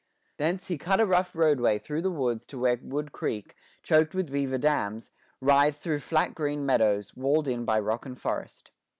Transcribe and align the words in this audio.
Thence 0.37 0.65
he 0.67 0.79
cut 0.79 0.99
a 0.99 1.05
rough 1.05 1.35
roadway 1.35 1.77
through 1.77 2.01
the 2.01 2.09
woods 2.09 2.47
to 2.47 2.57
where 2.57 2.79
Wood 2.81 3.11
Creek, 3.11 3.53
choked 3.83 4.15
with 4.15 4.31
beaver 4.31 4.57
dams, 4.57 5.11
writhed 5.39 5.77
through 5.77 5.99
flat 5.99 6.33
green 6.33 6.65
meadows, 6.65 7.15
walled 7.15 7.47
in 7.47 7.65
by 7.65 7.79
rock 7.79 8.07
and 8.07 8.19
forest. 8.19 8.71